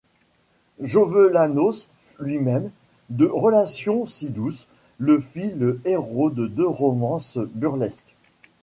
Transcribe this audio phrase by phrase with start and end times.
[0.79, 2.71] Jovellanos lui-même,
[3.11, 4.65] de relations si douces,
[4.97, 8.15] le fit le héros de deux romances burlesques.